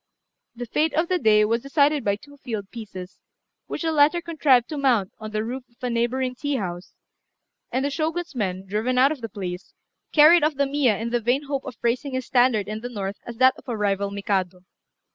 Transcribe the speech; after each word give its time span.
The 0.55 0.65
fate 0.65 0.95
of 0.95 1.09
the 1.09 1.19
day 1.19 1.45
was 1.45 1.61
decided 1.61 2.03
by 2.03 2.15
two 2.15 2.35
field 2.37 2.71
pieces, 2.71 3.19
which 3.67 3.83
the 3.83 3.91
latter 3.91 4.19
contrived 4.19 4.67
to 4.69 4.77
mount 4.79 5.11
on 5.19 5.29
the 5.29 5.43
roof 5.43 5.63
of 5.69 5.75
a 5.83 5.91
neighbouring 5.91 6.33
tea 6.33 6.55
house; 6.55 6.95
and 7.71 7.85
the 7.85 7.91
Shogun's 7.91 8.33
men, 8.33 8.65
driven 8.65 8.97
out 8.97 9.11
of 9.11 9.21
the 9.21 9.29
place, 9.29 9.75
carried 10.11 10.43
off 10.43 10.55
the 10.55 10.65
Miya 10.65 10.97
in 10.97 11.11
the 11.11 11.21
vain 11.21 11.43
hope 11.43 11.65
of 11.65 11.77
raising 11.83 12.13
his 12.15 12.25
standard 12.25 12.67
in 12.67 12.79
the 12.81 12.89
north 12.89 13.17
as 13.27 13.37
that 13.37 13.53
of 13.59 13.67
a 13.69 13.77
rival 13.77 14.09
Mikado. 14.09 14.61